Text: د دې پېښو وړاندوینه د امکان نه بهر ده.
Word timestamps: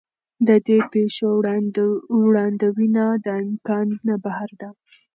د 0.47 0.49
دې 0.67 0.79
پېښو 0.93 1.27
وړاندوینه 2.27 3.05
د 3.23 3.25
امکان 3.43 3.87
نه 4.07 4.15
بهر 4.23 4.49
ده. 4.61 4.69